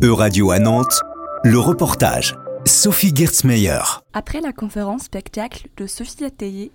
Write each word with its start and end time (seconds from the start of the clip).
E-Radio 0.00 0.52
à 0.52 0.60
Nantes, 0.60 1.00
le 1.42 1.58
reportage. 1.58 2.36
Sophie 2.66 3.12
Gertzmeyer. 3.12 3.80
Après 4.12 4.40
la 4.40 4.52
conférence 4.52 5.02
spectacle 5.02 5.66
de 5.76 5.88
Sophie 5.88 6.24
Atteillé, 6.24 6.70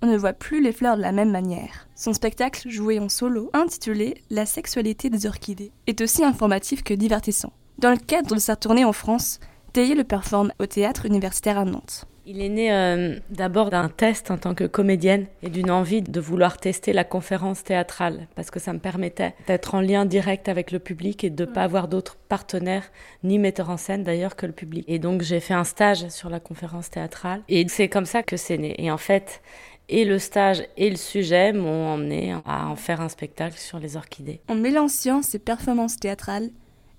on 0.00 0.06
ne 0.06 0.16
voit 0.16 0.32
plus 0.32 0.62
les 0.62 0.72
fleurs 0.72 0.96
de 0.96 1.02
la 1.02 1.12
même 1.12 1.30
manière. 1.30 1.86
Son 1.94 2.14
spectacle, 2.14 2.70
joué 2.70 2.98
en 2.98 3.10
solo, 3.10 3.50
intitulé 3.52 4.22
La 4.30 4.46
sexualité 4.46 5.10
des 5.10 5.26
orchidées, 5.26 5.70
est 5.86 6.00
aussi 6.00 6.24
informatif 6.24 6.82
que 6.82 6.94
divertissant. 6.94 7.52
Dans 7.76 7.90
le 7.90 7.98
cadre 7.98 8.34
de 8.34 8.40
sa 8.40 8.56
tournée 8.56 8.86
en 8.86 8.94
France, 8.94 9.38
Théier 9.72 9.94
le 9.94 10.04
performe 10.04 10.52
au 10.58 10.66
théâtre 10.66 11.06
universitaire 11.06 11.56
à 11.56 11.64
Nantes. 11.64 12.04
Il 12.26 12.42
est 12.42 12.50
né 12.50 12.70
euh, 12.70 13.18
d'abord 13.30 13.70
d'un 13.70 13.88
test 13.88 14.30
en 14.30 14.36
tant 14.36 14.54
que 14.54 14.64
comédienne 14.64 15.26
et 15.42 15.48
d'une 15.48 15.70
envie 15.70 16.02
de 16.02 16.20
vouloir 16.20 16.58
tester 16.58 16.92
la 16.92 17.04
conférence 17.04 17.64
théâtrale 17.64 18.28
parce 18.34 18.50
que 18.50 18.60
ça 18.60 18.74
me 18.74 18.78
permettait 18.78 19.34
d'être 19.46 19.74
en 19.74 19.80
lien 19.80 20.04
direct 20.04 20.50
avec 20.50 20.72
le 20.72 20.78
public 20.78 21.24
et 21.24 21.30
de 21.30 21.46
ne 21.46 21.50
pas 21.50 21.62
avoir 21.62 21.88
d'autres 21.88 22.16
partenaires 22.28 22.92
ni 23.24 23.38
metteurs 23.38 23.70
en 23.70 23.78
scène 23.78 24.04
d'ailleurs 24.04 24.36
que 24.36 24.44
le 24.44 24.52
public. 24.52 24.84
Et 24.88 24.98
donc 24.98 25.22
j'ai 25.22 25.40
fait 25.40 25.54
un 25.54 25.64
stage 25.64 26.06
sur 26.10 26.28
la 26.28 26.38
conférence 26.38 26.90
théâtrale 26.90 27.40
et 27.48 27.66
c'est 27.68 27.88
comme 27.88 28.06
ça 28.06 28.22
que 28.22 28.36
c'est 28.36 28.58
né. 28.58 28.74
Et 28.78 28.90
en 28.90 28.98
fait, 28.98 29.40
et 29.88 30.04
le 30.04 30.18
stage 30.18 30.62
et 30.76 30.90
le 30.90 30.96
sujet 30.96 31.54
m'ont 31.54 31.94
emmené 31.94 32.36
à 32.44 32.68
en 32.68 32.76
faire 32.76 33.00
un 33.00 33.08
spectacle 33.08 33.56
sur 33.58 33.78
les 33.78 33.96
orchidées. 33.96 34.42
En 34.48 34.54
mêlant 34.54 34.86
science 34.86 35.34
et 35.34 35.38
performance 35.38 35.96
théâtrale, 35.96 36.50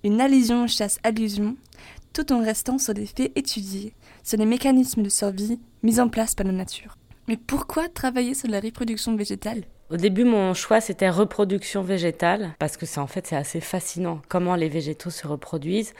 une 0.03 0.19
allusion 0.19 0.67
chasse 0.67 0.99
allusion, 1.03 1.55
tout 2.13 2.31
en 2.31 2.43
restant 2.43 2.77
sur 2.77 2.93
des 2.93 3.05
faits 3.05 3.31
étudiés, 3.35 3.93
sur 4.23 4.37
les 4.37 4.45
mécanismes 4.45 5.03
de 5.03 5.09
survie 5.09 5.59
mis 5.81 5.99
en 5.99 6.07
place 6.07 6.35
par 6.35 6.45
la 6.45 6.53
nature. 6.53 6.95
Mais 7.27 7.37
pourquoi 7.37 7.89
travailler 7.89 8.33
sur 8.33 8.49
la 8.49 8.59
reproduction 8.59 9.15
végétale? 9.15 9.63
Au 9.89 9.97
début, 9.97 10.23
mon 10.23 10.53
choix 10.53 10.81
c'était 10.81 11.09
reproduction 11.09 11.83
végétale 11.83 12.55
parce 12.59 12.77
que 12.77 12.85
c'est 12.85 12.99
en 12.99 13.07
fait 13.07 13.27
c'est 13.27 13.35
assez 13.35 13.59
fascinant 13.59 14.21
comment 14.27 14.55
les 14.55 14.69
végétaux 14.69 15.09
se 15.09 15.27
reproduisent. 15.27 15.93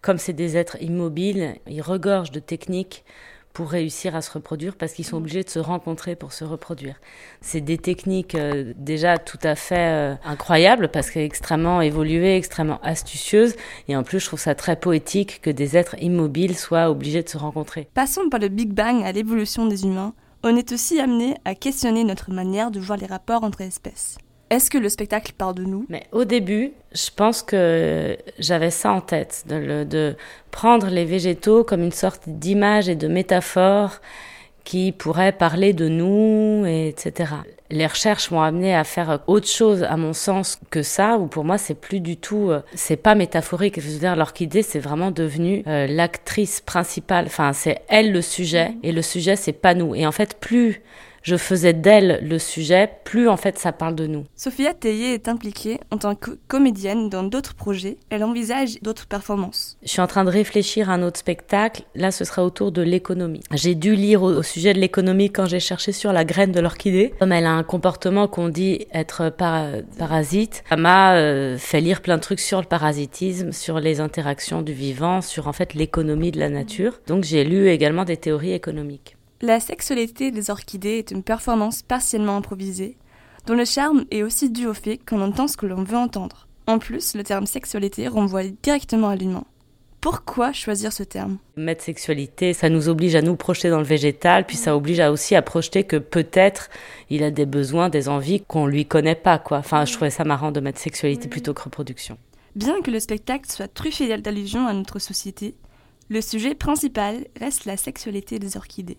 Comme 0.00 0.18
c'est 0.18 0.32
des 0.32 0.56
êtres 0.56 0.80
immobiles, 0.82 1.56
ils 1.68 1.82
regorgent 1.82 2.30
de 2.30 2.40
techniques 2.40 3.04
pour 3.52 3.70
réussir 3.70 4.16
à 4.16 4.22
se 4.22 4.30
reproduire 4.30 4.76
parce 4.76 4.92
qu'ils 4.92 5.04
sont 5.04 5.16
mm. 5.16 5.22
obligés 5.22 5.42
de 5.42 5.50
se 5.50 5.58
rencontrer 5.58 6.16
pour 6.16 6.32
se 6.32 6.44
reproduire. 6.44 6.96
C'est 7.40 7.60
des 7.60 7.78
techniques 7.78 8.34
euh, 8.34 8.72
déjà 8.76 9.18
tout 9.18 9.38
à 9.42 9.54
fait 9.54 9.76
euh, 9.78 10.14
incroyables 10.24 10.88
parce 10.88 11.10
qu'elles 11.10 11.22
extrêmement 11.22 11.80
évoluées, 11.80 12.36
extrêmement 12.36 12.80
astucieuses 12.82 13.54
et 13.88 13.96
en 13.96 14.02
plus 14.02 14.20
je 14.20 14.26
trouve 14.26 14.40
ça 14.40 14.54
très 14.54 14.76
poétique 14.76 15.40
que 15.40 15.50
des 15.50 15.76
êtres 15.76 15.96
immobiles 16.00 16.56
soient 16.56 16.90
obligés 16.90 17.22
de 17.22 17.28
se 17.28 17.38
rencontrer. 17.38 17.88
Passons 17.94 18.28
par 18.30 18.40
le 18.40 18.48
Big 18.48 18.72
Bang 18.72 19.02
à 19.02 19.12
l'évolution 19.12 19.66
des 19.66 19.84
humains, 19.84 20.14
on 20.44 20.56
est 20.56 20.72
aussi 20.72 21.00
amené 21.00 21.36
à 21.44 21.54
questionner 21.54 22.04
notre 22.04 22.32
manière 22.32 22.70
de 22.70 22.80
voir 22.80 22.98
les 22.98 23.06
rapports 23.06 23.44
entre 23.44 23.60
espèces. 23.60 24.18
Est-ce 24.52 24.70
que 24.70 24.76
le 24.76 24.90
spectacle 24.90 25.32
parle 25.32 25.54
de 25.54 25.64
nous? 25.64 25.86
Mais 25.88 26.02
au 26.12 26.26
début, 26.26 26.72
je 26.92 27.08
pense 27.16 27.42
que 27.42 28.18
j'avais 28.38 28.70
ça 28.70 28.92
en 28.92 29.00
tête, 29.00 29.44
de, 29.48 29.82
de, 29.84 30.14
prendre 30.50 30.88
les 30.88 31.06
végétaux 31.06 31.64
comme 31.64 31.82
une 31.82 31.90
sorte 31.90 32.24
d'image 32.26 32.86
et 32.90 32.94
de 32.94 33.08
métaphore 33.08 34.02
qui 34.64 34.92
pourrait 34.92 35.32
parler 35.32 35.72
de 35.72 35.88
nous, 35.88 36.66
etc. 36.66 37.32
Les 37.70 37.86
recherches 37.86 38.30
m'ont 38.30 38.42
amené 38.42 38.74
à 38.74 38.84
faire 38.84 39.20
autre 39.26 39.48
chose, 39.48 39.84
à 39.84 39.96
mon 39.96 40.12
sens, 40.12 40.60
que 40.68 40.82
ça, 40.82 41.16
où 41.16 41.28
pour 41.28 41.44
moi, 41.44 41.56
c'est 41.56 41.74
plus 41.74 42.00
du 42.00 42.18
tout, 42.18 42.50
euh, 42.50 42.60
c'est 42.74 42.96
pas 42.96 43.14
métaphorique. 43.14 43.80
Je 43.80 43.88
veux 43.88 44.00
dire, 44.00 44.16
l'orchidée, 44.16 44.62
c'est 44.62 44.80
vraiment 44.80 45.10
devenu 45.10 45.64
euh, 45.66 45.86
l'actrice 45.86 46.60
principale. 46.60 47.24
Enfin, 47.24 47.54
c'est 47.54 47.80
elle 47.88 48.12
le 48.12 48.20
sujet, 48.20 48.72
et 48.82 48.92
le 48.92 49.00
sujet, 49.00 49.34
c'est 49.34 49.54
pas 49.54 49.72
nous. 49.72 49.94
Et 49.94 50.06
en 50.06 50.12
fait, 50.12 50.38
plus 50.38 50.82
je 51.22 51.36
faisais 51.36 51.72
d'elle 51.72 52.20
le 52.22 52.38
sujet, 52.38 52.90
plus 53.04 53.28
en 53.28 53.36
fait 53.36 53.58
ça 53.58 53.72
parle 53.72 53.94
de 53.94 54.06
nous. 54.06 54.24
Sophia 54.36 54.74
Théier 54.74 55.14
est 55.14 55.28
impliquée 55.28 55.80
en 55.90 55.98
tant 55.98 56.14
que 56.14 56.32
comédienne 56.48 57.08
dans 57.08 57.22
d'autres 57.22 57.54
projets. 57.54 57.96
Elle 58.10 58.24
envisage 58.24 58.80
d'autres 58.82 59.06
performances. 59.06 59.76
Je 59.82 59.88
suis 59.88 60.00
en 60.00 60.06
train 60.06 60.24
de 60.24 60.30
réfléchir 60.30 60.90
à 60.90 60.94
un 60.94 61.02
autre 61.02 61.18
spectacle. 61.18 61.82
Là, 61.94 62.10
ce 62.10 62.24
sera 62.24 62.44
autour 62.44 62.72
de 62.72 62.82
l'économie. 62.82 63.42
J'ai 63.52 63.74
dû 63.74 63.94
lire 63.94 64.22
au, 64.22 64.42
sujet 64.42 64.74
de 64.74 64.80
l'économie 64.80 65.30
quand 65.30 65.46
j'ai 65.46 65.60
cherché 65.60 65.92
sur 65.92 66.12
la 66.12 66.24
graine 66.24 66.52
de 66.52 66.60
l'orchidée. 66.60 67.14
Comme 67.18 67.32
elle 67.32 67.46
a 67.46 67.52
un 67.52 67.62
comportement 67.62 68.28
qu'on 68.28 68.48
dit 68.48 68.86
être 68.92 69.30
parasite, 69.30 70.64
ça 70.68 70.76
m'a 70.76 71.14
euh, 71.14 71.56
fait 71.58 71.80
lire 71.80 72.00
plein 72.02 72.16
de 72.16 72.22
trucs 72.22 72.40
sur 72.40 72.60
le 72.60 72.66
parasitisme, 72.66 73.52
sur 73.52 73.80
les 73.80 74.00
interactions 74.00 74.62
du 74.62 74.72
vivant, 74.72 75.20
sur 75.20 75.48
en 75.48 75.52
fait 75.52 75.74
l'économie 75.74 76.32
de 76.32 76.38
la 76.38 76.48
nature. 76.48 77.00
Donc 77.06 77.24
j'ai 77.24 77.44
lu 77.44 77.68
également 77.68 78.04
des 78.04 78.16
théories 78.16 78.52
économiques. 78.52 79.16
La 79.44 79.58
sexualité 79.58 80.30
des 80.30 80.50
orchidées 80.50 80.98
est 80.98 81.10
une 81.10 81.24
performance 81.24 81.82
partiellement 81.82 82.36
improvisée, 82.36 82.96
dont 83.44 83.54
le 83.54 83.64
charme 83.64 84.04
est 84.12 84.22
aussi 84.22 84.50
dû 84.50 84.68
au 84.68 84.72
fait 84.72 84.98
qu'on 84.98 85.20
entend 85.20 85.48
ce 85.48 85.56
que 85.56 85.66
l'on 85.66 85.82
veut 85.82 85.96
entendre. 85.96 86.46
En 86.68 86.78
plus, 86.78 87.16
le 87.16 87.24
terme 87.24 87.46
sexualité 87.46 88.06
renvoie 88.06 88.44
directement 88.62 89.08
à 89.08 89.16
l'humain. 89.16 89.42
Pourquoi 90.00 90.52
choisir 90.52 90.92
ce 90.92 91.02
terme? 91.02 91.38
Mettre 91.56 91.82
sexualité, 91.82 92.52
ça 92.52 92.68
nous 92.68 92.88
oblige 92.88 93.16
à 93.16 93.20
nous 93.20 93.34
projeter 93.34 93.68
dans 93.68 93.80
le 93.80 93.84
végétal, 93.84 94.46
puis 94.46 94.56
ça 94.56 94.76
oblige 94.76 95.00
aussi 95.00 95.34
à 95.34 95.42
projeter 95.42 95.82
que 95.82 95.96
peut-être 95.96 96.70
il 97.10 97.24
a 97.24 97.32
des 97.32 97.46
besoins, 97.46 97.88
des 97.88 98.08
envies 98.08 98.42
qu'on 98.42 98.66
lui 98.66 98.86
connaît 98.86 99.16
pas, 99.16 99.40
quoi. 99.40 99.58
Enfin, 99.58 99.84
je 99.84 99.92
trouvais 99.92 100.10
ça 100.10 100.22
marrant 100.22 100.52
de 100.52 100.60
mettre 100.60 100.78
sexualité 100.78 101.26
plutôt 101.26 101.52
que 101.52 101.62
reproduction. 101.62 102.16
Bien 102.54 102.80
que 102.80 102.92
le 102.92 103.00
spectacle 103.00 103.50
soit 103.50 103.66
truffé 103.66 104.16
d'allusions 104.18 104.68
à 104.68 104.72
notre 104.72 105.00
société, 105.00 105.56
le 106.10 106.20
sujet 106.20 106.54
principal 106.54 107.26
reste 107.40 107.64
la 107.64 107.76
sexualité 107.76 108.38
des 108.38 108.56
orchidées. 108.56 108.98